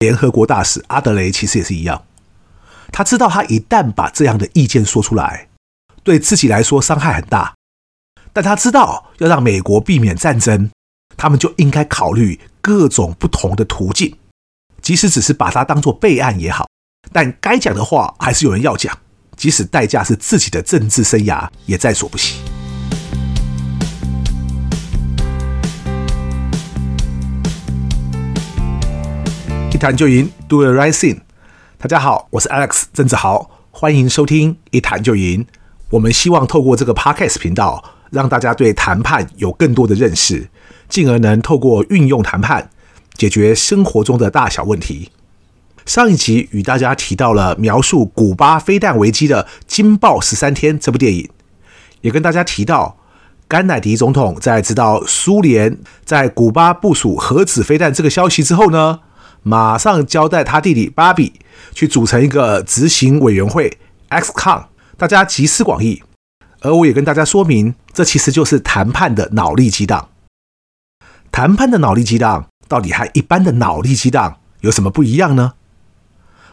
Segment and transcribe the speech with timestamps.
[0.00, 2.02] 联合国大使阿德雷其实也是一样，
[2.90, 5.48] 他知道他一旦把这样的意见说出来，
[6.02, 7.54] 对自己来说伤害很大，
[8.32, 10.70] 但他知道要让美国避免战争，
[11.18, 14.16] 他们就应该考虑各种不同的途径，
[14.80, 16.66] 即使只是把它当作备案也好，
[17.12, 18.98] 但该讲的话还是有人要讲，
[19.36, 22.40] 即使代价是自己的政治生涯，也在所不惜。
[29.72, 31.20] 一谈就赢，Do the right thing。
[31.78, 35.46] 大家好，我是 Alex 郑志豪，欢迎收听一谈就赢。
[35.90, 40.48] 我们希望透过这个 Podcast 频道，让大家对谈判有更多的认识，
[40.88, 42.68] 进而能透过运用谈判
[43.14, 45.12] 解决生活中的大小问题。
[45.86, 51.30] 上一集与大家提到了描述古巴飞弹危机的《惊爆十三天》这部电影，
[52.00, 52.98] 也跟大家提到
[53.46, 59.00] 甘乃迪总统在知道苏联在古巴部署核子飞弹这个消息之后呢，
[59.42, 61.40] 马上交代他弟弟巴比
[61.72, 63.78] 去组成一个执行委员会
[64.08, 64.64] XCOM。
[64.96, 66.02] 大家集思广益，
[66.60, 70.10] 而我也跟大家说明，这其实就是谈判的脑力激荡。
[71.32, 75.54] 谈判的脑力激荡到底和一般的脑力激荡有什么不一样呢？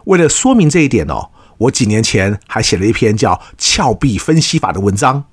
[0.05, 5.25] 为了说明这一点哦，我几年前还写了一篇叫《峭壁分析法》的文章，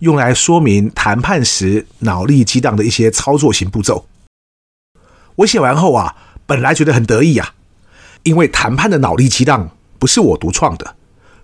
[0.00, 4.06] 用来说明谈判时脑力激荡的一些操作型步骤。
[5.34, 7.54] 我写完后啊，本来觉得很得意啊，
[8.22, 10.96] 因为谈判的脑力激荡不是我独创的。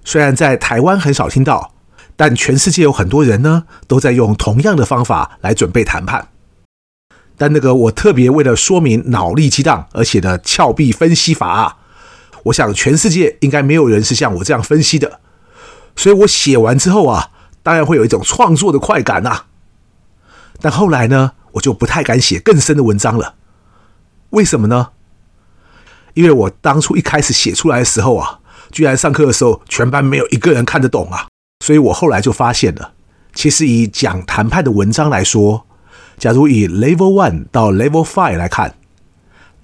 [0.05, 1.75] 虽然在台湾很少听到，
[2.17, 6.29] 但全世界有很多人呢，都在用同样的方法来准备谈判。
[7.37, 11.77] 但那个我特别为了说明脑力激荡而写的峭壁分析法啊，
[12.45, 15.21] 我想全世界应该没有人是像我这样分析的。
[15.97, 17.31] 所以我写完之后啊，
[17.63, 19.45] 当然会有一种创作的快感呐。
[20.61, 23.37] 但后来呢，我就不太敢写更深的文章了。
[24.31, 24.91] 为什么呢？
[26.15, 28.39] 因为我当初一开始写出来的时候啊。
[28.73, 31.27] 居然上课的时候，全班没有一个人看得懂啊！
[31.65, 32.93] 所以我后来就发现了，
[33.35, 35.67] 其实以讲谈判的文章来说，
[36.17, 38.77] 假如以 Level One 到 Level Five 来看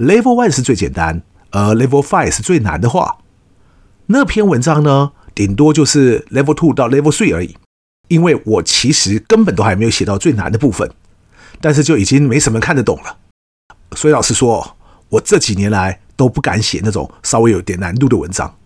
[0.01, 1.23] ，Level One 是最简单，
[1.53, 3.19] 而 Level Five 是最难的话，
[4.07, 7.57] 那篇文章呢，顶多就是 Level Two 到 Level Three 而已。
[8.09, 10.91] 因为我其实根本都还没有写到最难的部分，
[11.61, 13.19] 但是就已经没什么看得懂了。
[13.95, 14.77] 所以老实说，
[15.11, 18.59] 我这几年来都不敢写那种稍微有点难度的文章。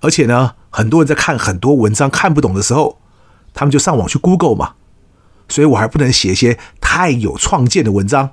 [0.00, 3.00] 而且呢，很多人在看很多文章看不懂的时候，
[3.52, 4.74] 他们就上网去 Google 嘛。
[5.48, 8.32] 所以我还不能写一些太有创建的文章，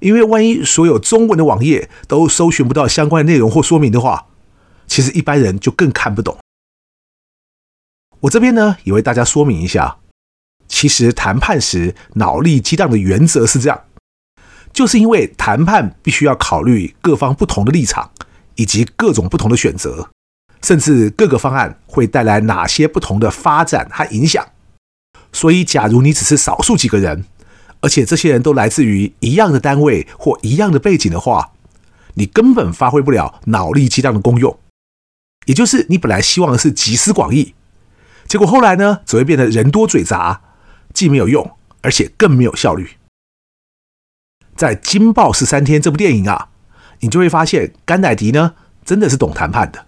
[0.00, 4.26] 因为万一所有中文的网页都搜寻不到相关的内容或说明的话，
[4.86, 6.38] 其实一般人就更看不懂。
[8.20, 9.98] 我这边呢，也为大家说明一下，
[10.66, 13.84] 其实谈判时脑力激荡的原则是这样，
[14.72, 18.10] 就是因为谈判必须要考虑各方不同的立场
[18.54, 20.10] 以及各种不同的选择。
[20.60, 24.44] 甚至各个方案会带来哪些不同的发展和影响？
[25.32, 27.26] 所以，假如你只是少数几个人，
[27.80, 31.52] 而且这些人都来自于一样的单位或一样的背景的话，
[32.14, 34.58] 你根本发挥不了脑力激荡的功用。
[35.46, 37.54] 也就是你本来希望的是集思广益，
[38.26, 40.40] 结果后来呢，只会变得人多嘴杂，
[40.92, 41.52] 既没有用，
[41.82, 42.97] 而且更没有效率。
[44.58, 46.48] 在《惊爆十三天》这部电影啊，
[46.98, 48.54] 你就会发现甘乃迪呢，
[48.84, 49.86] 真的是懂谈判的。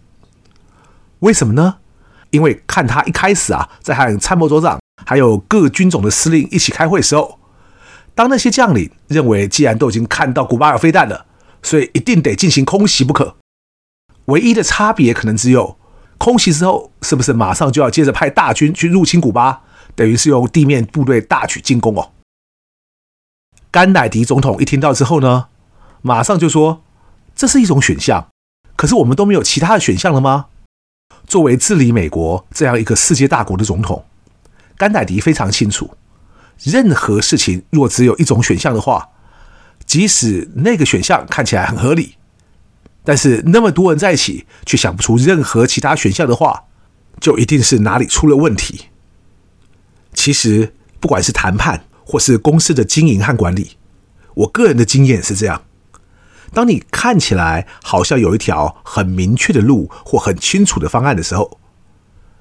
[1.19, 1.79] 为什么呢？
[2.31, 7.41] 因为看他一开始啊，在和参谋总长还有各军种的司令一起开会的时候，
[8.15, 11.27] 当那些将领认为既然都已经看到古巴有飞弹了，
[11.65, 13.35] 所以一定得进行空袭不可。
[14.27, 15.77] 唯一的差别可能只有
[16.17, 19.63] 空袭之后是不是马上就要接着派大军去入侵古巴，
[19.97, 22.13] 等于是用地面部队大举进攻哦。
[23.71, 25.47] 甘乃迪总统一听到之后呢，
[26.03, 26.83] 马上就说
[27.35, 28.29] 这是一种选项，
[28.77, 30.47] 可是我们都没有其他的选项了吗？
[31.27, 34.05] 作为治理美国这样一个世界大国的总统，
[34.77, 35.95] 甘乃迪非常清楚，
[36.65, 39.11] 任何事情若只有一种选项的话，
[39.87, 42.17] 即使那个选项看起来很合理，
[43.05, 46.65] 但是那么多人在一起却想不出任何其他选项的话，
[47.21, 48.87] 就一定是哪里出了问题。
[50.13, 53.77] 其实，不管是谈判或是公司的经营和管理，
[54.35, 55.63] 我个人的经验是这样。
[56.53, 61.61] 当你看起来好像有一条很明确的路或很清楚的方案的时候，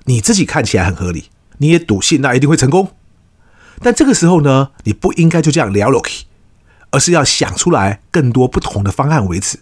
[0.05, 1.25] 你自己看起来很合理，
[1.59, 2.95] 你也笃信那一定会成功。
[3.79, 6.01] 但这个时候呢，你不应该就这样聊了，
[6.89, 9.59] 而是要想出来更多不同的方案为止，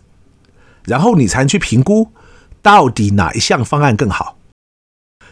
[0.86, 2.14] 然后你才能去评估
[2.62, 4.38] 到底哪一项方案更好。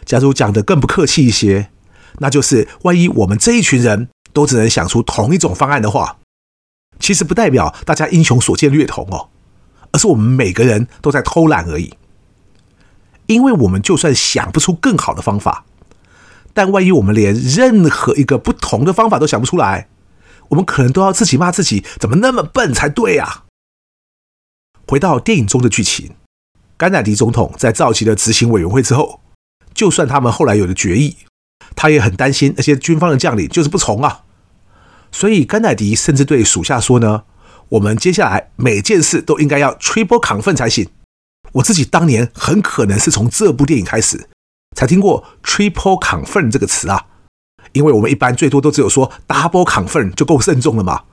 [0.04, 1.70] 假如讲的更不客气一些，
[2.18, 6.18] 那就是万一我们这一群人都只能想出同一种方案的话。
[7.00, 9.30] 其实不代表大家英雄所见略同哦，
[9.92, 11.94] 而是我们每个人都在偷懒而已。
[13.28, 15.64] 因为我们就算想不出更好的方法，
[16.52, 19.88] 但万一我们连任何一个不同的方法都想不出来，
[20.48, 23.44] 我们可能都要自己骂自己怎么那么笨才对啊！
[24.86, 26.14] 回到电影中的剧情，
[26.76, 29.22] 甘乃迪总统在召集了执行委员会之后，
[29.72, 31.16] 就算他们后来有了决议，
[31.74, 34.24] 他也很担心那些军方的将领就是不从啊。
[35.16, 37.22] 所以甘乃迪甚至对属下说呢
[37.70, 40.90] ：“我们接下来每件事都应该要 triple confirm 才行。”
[41.52, 44.28] 我自己当年很可能是从这部电影开始
[44.76, 47.06] 才听过 triple confirm 这个词啊，
[47.72, 51.04] 因为我们一般最多都只有说 double confirm 就够慎重了嘛，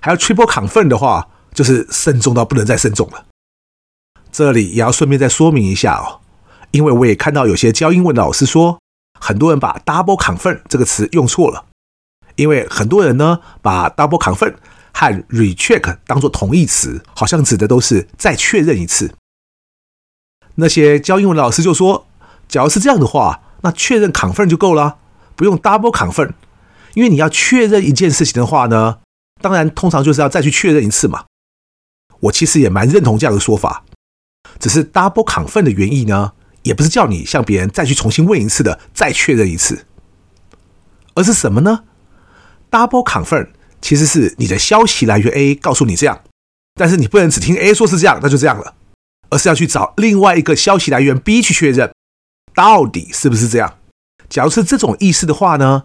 [0.00, 3.26] 还要 triple confirm 的话，就是慎重到不能再慎重了。
[4.32, 6.20] 这里也要顺便再说明一下哦，
[6.70, 8.78] 因为我也看到有些教英文的老师说，
[9.20, 11.65] 很多人把 double confirm 这个词用错了，
[12.36, 14.54] 因为很多人呢把 double confirm
[14.92, 19.14] 和 recheck 当作同义词，好像指的都是再确认一次。
[20.54, 22.06] 那些教英文的老师就说
[22.48, 24.98] ：“假如是这样的话，那确认 confirm 就够了，
[25.34, 26.32] 不用 double confirm。
[26.94, 29.00] 因为你要确认一件事情的话呢，
[29.42, 31.26] 当然通常就是要再去确认一次嘛。
[32.20, 33.84] 我其实也蛮认同这样的说法，
[34.58, 39.84] 只是 double confirm 的原意呢，也不是叫你向别人再去重新问一次的，再确认一次，
[41.14, 41.84] 而是什么呢
[42.76, 43.48] ？double confirm
[43.80, 46.20] 其实是你的消息来源 A 告诉你这样，
[46.74, 48.74] 但是你不能只听 A 说是这样，那就这样了。”
[49.28, 51.92] 而是要去找另外一个消息来源 B 去确认，
[52.54, 53.78] 到底是不是这样？
[54.28, 55.84] 假如是这种意思的话呢，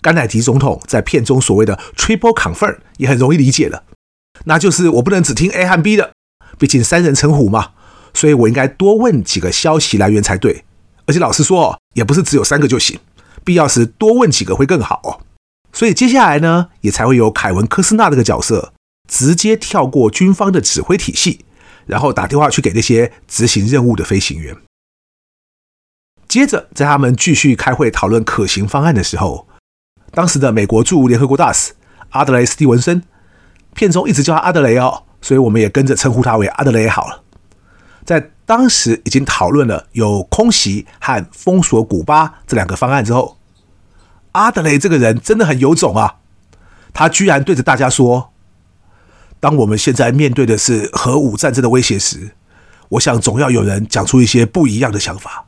[0.00, 3.82] 甘乃迪总统在片中所谓的 triple confirm 也很容易理解了，
[4.44, 6.12] 那就是我不能只听 A 和 B 的，
[6.58, 7.72] 毕竟三人成虎嘛，
[8.14, 10.64] 所以我应该多问几个消息来源才对。
[11.06, 12.98] 而且老实说，也不是只有三个就行，
[13.44, 15.20] 必要时多问几个会更好哦。
[15.72, 18.72] 所以接下来呢，也才会有凯文·科斯纳这个角色
[19.06, 21.44] 直接跳过军方的指挥体系。
[21.86, 24.54] 然后打电话去给那些执行任务的飞行员。
[26.28, 29.48] 接着，在他们继续开会讨论可行方案的时候，
[30.10, 31.72] 当时的美国驻联合国大使
[32.10, 33.02] 阿德雷·斯蒂文森，
[33.72, 37.22] 片中一直叫他阿德雷哦，所以我们也跟着称呼他为阿德雷好了。
[38.04, 43.37] 在当时已经讨论了有空袭和封锁古巴这两个方案之后，
[44.32, 46.16] 阿德雷这个人真的很有种啊，
[46.92, 48.32] 他居然对着大家说。
[49.40, 52.32] 当我们现在面对的是核武战争的威胁时，
[52.88, 55.46] 我想总要有人讲出一些不一样的想法。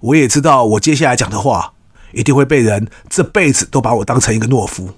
[0.00, 1.74] 我也知道，我接下来讲的话
[2.12, 4.94] 一定会被人这辈子都把我当成一个懦夫。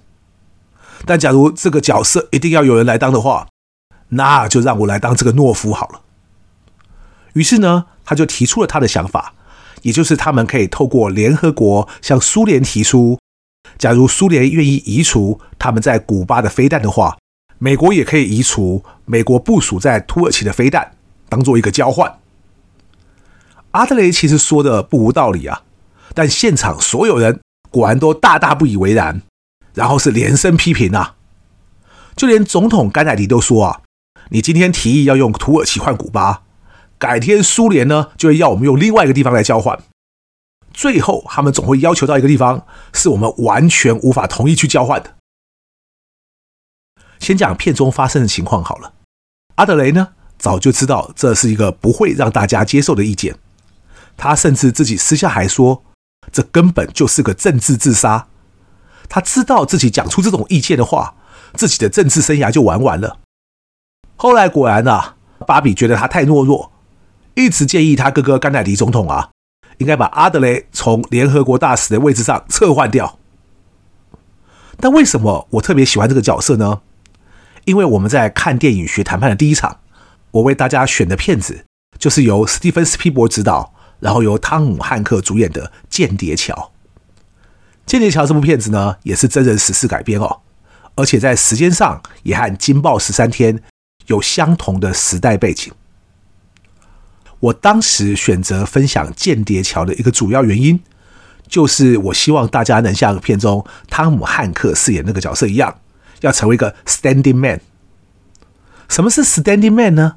[1.04, 3.48] 但假如这个角色一定要有人来当的话，
[4.08, 6.00] 那就让我来当这个懦夫好了。
[7.34, 9.34] 于是呢，他就提出了他的想法，
[9.82, 13.18] 也就是他们可以透过联合国向苏联提出，
[13.76, 17.16] 假如苏联愿意移除他们在古巴的飞弹的话。
[17.60, 20.92] 美国也可以移除美国部署在土耳其的飞弹，
[21.28, 22.20] 当做一个交换。
[23.72, 25.62] 阿德雷其实说的不无道理啊，
[26.14, 29.22] 但现场所有人果然都大大不以为然，
[29.74, 31.16] 然后是连声批评啊。
[32.14, 33.80] 就连总统甘乃迪都说啊
[34.30, 36.42] ：“你今天提议要用土耳其换古巴，
[36.98, 39.78] 改天苏联呢就会要我们用另外一个地方来交换，
[40.72, 45.14] 最后他们总会要求到一个地方是我们完全无法同意去交换的。”
[47.20, 48.94] 先讲片中发生的情况好了。
[49.56, 50.08] 阿德雷呢，
[50.38, 53.36] 早就知道这是一个不会让大家接受的意见，
[54.16, 55.82] 他甚至自己私下还说，
[56.30, 58.28] 这根本就是个政治自杀。
[59.08, 61.16] 他知道自己讲出这种意见的话，
[61.54, 63.18] 自己的政治生涯就玩完了。
[64.14, 66.70] 后来果然啊，巴比觉得他太懦弱，
[67.38, 69.30] 一直建议他哥哥甘乃迪总统啊，
[69.76, 73.16] 应该把阿德雷从联合国大使的位置上撤换掉。
[74.80, 76.80] 但为什么我特别喜欢这个角色呢？
[77.64, 79.78] 因为我们在看电影学谈判的第一场，
[80.32, 81.64] 我为大家选的片子
[81.96, 86.54] 就是由史蒂芬·斯皮伯执导，然后由汤姆·汉克主演的《间谍桥》。
[87.86, 90.40] 《间谍桥》这部片子呢，也是真人实事改编哦，
[90.96, 93.56] 而且在时间上也和《惊爆十三天》
[94.06, 95.72] 有相同的时代背景。
[97.40, 100.80] 我当时选择分享《间谍桥》的一个主要原因，
[101.46, 105.80] 就是我希望大家能像片中汤姆·汉克饰演那个角色一样。
[106.22, 107.60] 要成为一个 standing man。
[108.88, 110.16] 什么是 standing man 呢？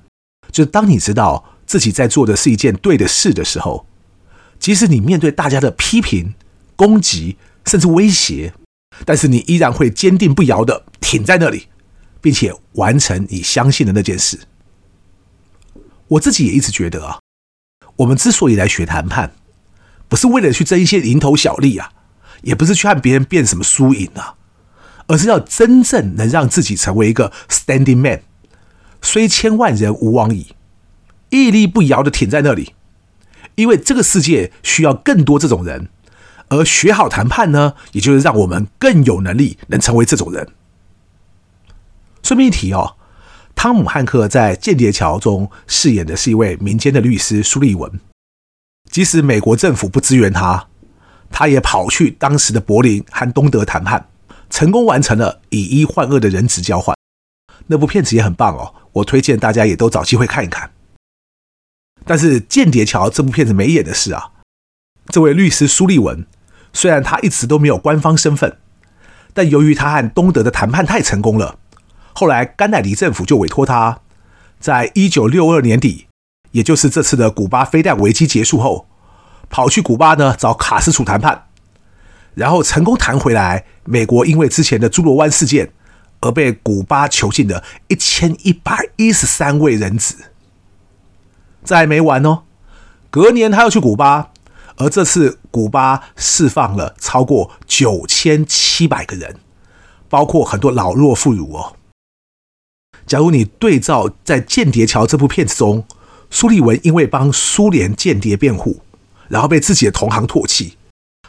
[0.51, 3.85] 就是当你知道自己在做的是一件对的事的时候，
[4.57, 6.33] 即使你面对大家的批评、
[6.75, 7.37] 攻击，
[7.67, 8.51] 甚至威胁，
[9.05, 11.67] 但是你依然会坚定不摇的挺在那里，
[12.19, 14.39] 并且完成你相信的那件事。
[16.11, 17.19] 我自己也一直觉得啊，
[17.97, 19.31] 我们之所以来学谈判，
[20.09, 21.91] 不是为了去争一些蝇头小利啊，
[22.41, 24.35] 也不是去和别人辩什么输赢啊。
[25.07, 28.21] 而是要真正能让自己成为一个 standing man，
[29.01, 30.53] 虽千万人吾往矣，
[31.31, 32.75] 屹立不摇的挺在那里，
[33.55, 35.89] 因为这个世界需要更多这种人，
[36.49, 40.47] 而学好谈判呢，也就是让我们更有能力能成为这种人。
[42.23, 42.95] 顺便一提哦，
[43.61, 47.99] 汤姆汉克在《间谍桥》中饰演的是一位民间的律师苏利文，
[48.89, 50.67] 即使美国政府不支援他，
[51.29, 54.09] 他也跑去当时的柏林和东德谈判。
[54.49, 56.97] 成功完成了以一换二的人质交换，
[57.67, 60.71] 那部片子也很棒哦，我推荐大家也都找机会看一看。
[62.03, 64.31] 但是《间谍桥》这部片子没演的是啊，
[65.09, 66.25] 这位律师苏利文，
[66.73, 68.57] 虽然他一直都没有官方身份，
[69.35, 71.59] 但由于他和东德的谈判太成功了，
[72.13, 73.99] 后来甘乃迪政府就委托他，
[74.59, 76.07] 在一九六二年底，
[76.51, 78.87] 也就是这次的古巴飞弹危机结束后，
[79.49, 81.47] 跑去古巴呢找卡斯楚谈判。
[82.33, 85.73] 然后成功谈回来，美国因为之前的猪玀湾事件
[86.21, 90.15] 而被古巴囚禁的一千一百一十三位人质。
[91.63, 92.43] 这还没完哦，
[93.09, 94.31] 隔年他又去古巴，
[94.77, 99.35] 而这次古巴释放了超过九千七百个人，
[100.07, 101.75] 包括很多老弱妇孺哦。
[103.05, 105.85] 假如你对照在《间谍桥》这部片子中，
[106.29, 108.81] 苏利文因为帮苏联间谍辩护，
[109.27, 110.77] 然后被自己的同行唾弃。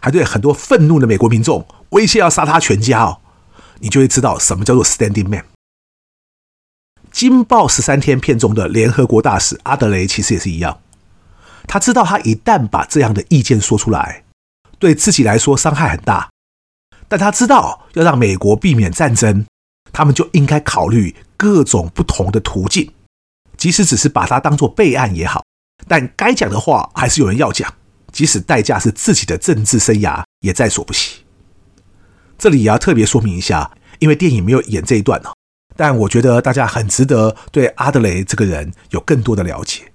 [0.00, 3.20] 还对很多愤怒的美国民众威胁要杀他全家哦，
[3.78, 5.40] 你就会知道什么叫做 standing man。
[7.12, 10.80] 《金爆十三天》片中的联合国大使阿德雷其实也是一样，
[11.68, 14.24] 他知道他一旦把这样的意见说出来，
[14.80, 16.30] 对自己来说伤害很大，
[17.06, 19.46] 但他知道要让美国避免战争，
[19.92, 22.88] 他们就应该考虑各种不同的途径，
[23.56, 25.44] 即使只是把它当作备案也好，
[25.88, 27.74] 但该讲的话还是有人要讲。
[28.12, 31.24] 即使代价是自己的政治生涯，也在所不惜。
[32.38, 35.20] 这里也要特别说明一下，因为电影没有演这一段，
[35.74, 39.90] 但我觉得大家很值得对阿德雷这个人有更多的了解。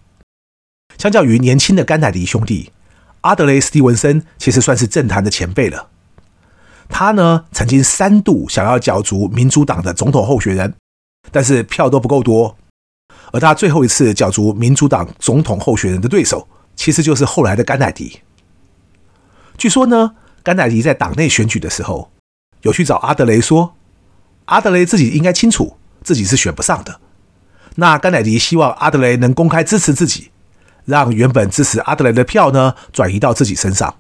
[0.97, 2.73] 相较于年轻的甘乃迪兄弟，
[3.21, 5.91] 阿德雷·斯蒂文森其实算是政坛的前辈了。
[6.89, 10.73] 他呢，曾经三度想要角逐民主党的总统候选人，
[11.31, 12.55] 但是票都不够多。
[13.33, 18.21] 而他最后一次角逐民主党总统候选人的对手，其实就是后来的甘乃迪。
[19.57, 22.11] 据说呢，甘乃迪在党内选举的时候，
[22.61, 23.75] 有去找阿德雷说，
[24.45, 27.01] 阿德雷自己应该清楚自己是选不上的。
[27.75, 30.31] 那甘乃迪希望阿德雷能公开支持自己，
[30.85, 33.95] 让原本支持阿德雷的票呢转移到自己身上。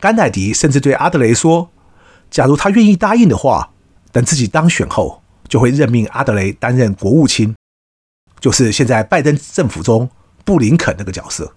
[0.00, 1.70] 甘乃迪甚至对阿德雷说，
[2.30, 3.70] 假如他愿意答应的话，
[4.10, 5.21] 等自己当选后，
[5.52, 7.54] 就会任命阿德雷担任国务卿，
[8.40, 10.08] 就是现在拜登政府中。
[10.44, 11.52] 布林肯那个角色，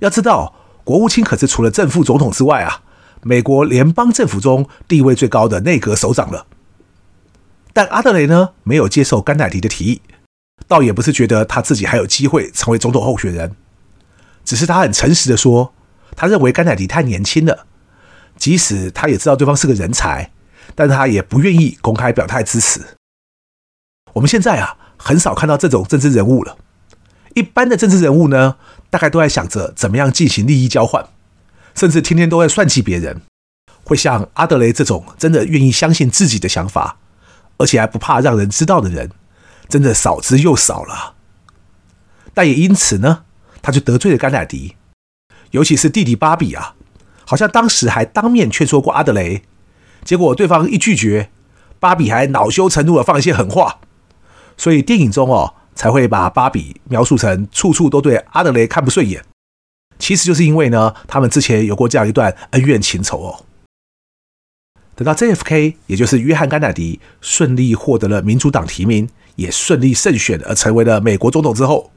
[0.00, 2.82] 要知道，国务卿可是除了正副总统之外啊，
[3.22, 6.46] 美国联邦政府中地位最高的内阁首长了。
[7.72, 10.02] 但阿德雷呢，没有接受甘乃迪的提议，
[10.68, 13.56] 倒也不是觉得他自己还有机会成为总统候选人，
[14.44, 15.72] 只是他很诚实的说，
[16.14, 17.66] 他认为甘乃迪太年轻了，
[18.36, 20.32] 即使他也知道对方是个人才，
[20.74, 22.80] 但他也不愿意公开表态支持。
[24.12, 26.56] 我们现在啊，很少看到这种政治人物了。
[27.34, 28.56] 一般的政治人物呢，
[28.90, 31.08] 大概都在想着怎么样进行利益交换，
[31.74, 33.22] 甚至天天都在算计别人。
[33.82, 36.96] 会像阿德雷这种真的愿意相信自己的想法，
[37.58, 39.10] 而且还不怕让人知道的人，
[39.68, 41.14] 真的少之又少了。
[42.32, 43.24] 但也因此呢，
[43.60, 44.76] 他就得罪了甘乃迪，
[45.50, 46.76] 尤其是弟弟巴比啊，
[47.26, 49.42] 好像当时还当面劝说过阿德雷，
[50.04, 51.30] 结果对方一拒绝，
[51.80, 53.80] 芭比还恼羞成怒的放一些狠话。
[54.56, 55.54] 所以电影中哦。
[55.76, 59.24] 才会把芭比描述成处处都对阿德雷看不顺眼，
[59.98, 63.44] 其实就是因为呢，他们之前有过这样一段恩怨情仇哦。
[64.94, 71.90] 等到 JFK，也就是约翰甘乃迪顺利获得了民主党提名，也顺利胜选而成为了美国总统之后，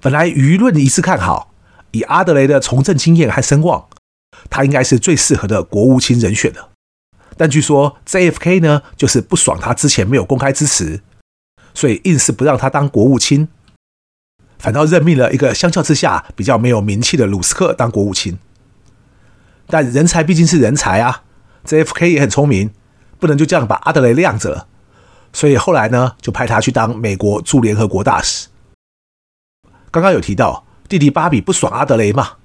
[0.00, 1.52] 本来舆论一致看好，
[1.92, 3.86] 以阿德雷的从政经验和声望，
[4.50, 6.70] 他应该是最适合的国务卿人选的。
[7.36, 11.02] 但据说 JFK 呢，就是不爽他之前没有公开支持。
[11.74, 13.48] 所以硬是不让他当国务卿，
[14.58, 18.38] 反倒任命了一个相较之下比较没有名气的鲁斯克当国务卿。
[19.66, 21.24] 但人才毕竟是人才啊
[21.66, 22.70] ，JFK 也很聪明，
[23.18, 24.68] 不能就这样把阿德雷晾着了。
[25.34, 28.48] 所以后来呢，就派他去当美国驻联合国大使。
[29.90, 32.36] 刚刚有提到弟弟巴比不爽阿德雷嘛，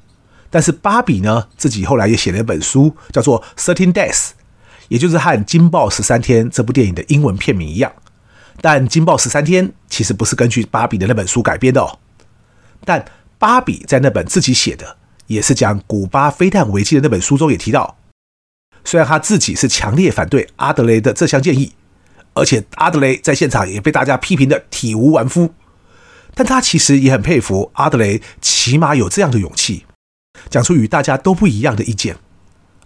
[0.49, 4.11] 但是巴比呢自己后来也写了一本书，叫做《Thirteen Days》，
[4.91, 7.89] 也就是和《惊爆十三天》这部电影的英文片名一样。
[8.59, 11.97] 但《惊爆十三天》其实不是根据芭比的那本书改编的哦。
[12.83, 13.05] 但
[13.39, 17.95] 芭比在那本自己写的，也是讲古巴飞弹危机的那本书中也提到，
[18.83, 21.71] 虽然他自己是强烈反对阿德雷的这项建议，
[22.33, 25.53] 而且阿德雷在现场也被大家批评的体无完肤。
[26.35, 29.85] 但他其实也很佩服阿德雷，起码有这样的勇气，
[30.49, 32.17] 讲出与大家都不一样的意见。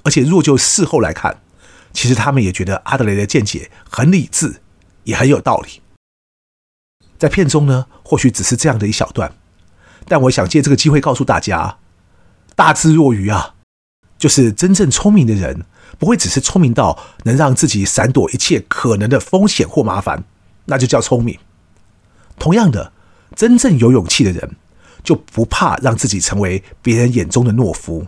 [0.03, 1.41] 而且若就事后来看，
[1.95, 4.61] 其实他们也觉得阿德雷的见解很理智，
[5.05, 5.81] 也很有道理。
[7.17, 9.33] 在片中呢，或许只是这样的一小段，
[10.05, 11.77] 但我想借这个机会告诉大家，
[12.53, 13.55] 大智若愚啊，
[14.17, 15.65] 就是真正聪明的人，
[15.97, 20.25] 不会只是聪明到能让自己闪躲一切可能的风险或麻烦，
[20.65, 21.39] 那就叫聪明。
[22.37, 22.91] 同样的，
[23.33, 24.57] 真正有勇气的人，
[25.01, 28.05] 就不怕让自己成为别人眼中的懦夫。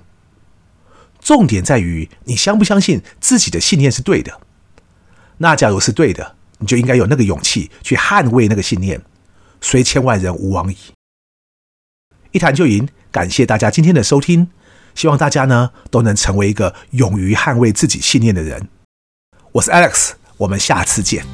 [1.28, 4.40] 重点在于你相不相信自己的信念是对的。
[5.40, 9.02] 那假如是对的，你就应该有那个勇气去捍卫那个信念，
[9.60, 10.78] 虽千万人吾往矣。
[12.32, 14.48] 一谈就赢，感谢大家今天的收听，
[14.96, 18.70] 希望大家呢都能成为一个勇于捍卫自己信念的人。
[19.52, 21.26] 我是 Alex，我们下次见。